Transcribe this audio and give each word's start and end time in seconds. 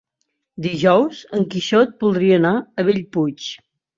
Dijous 0.65 1.19
en 1.41 1.43
Quixot 1.51 1.93
voldria 2.05 2.39
anar 2.41 2.53
a 2.85 2.89
Bellpuig. 2.91 3.53